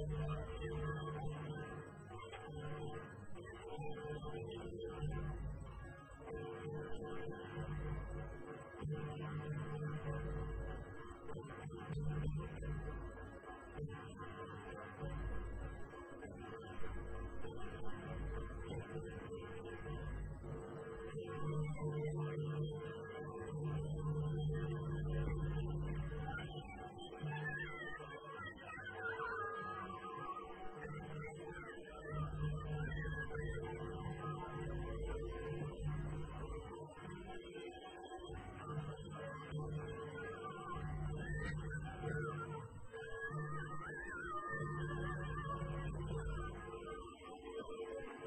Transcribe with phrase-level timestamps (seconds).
[0.00, 0.40] Thank
[9.20, 9.29] you.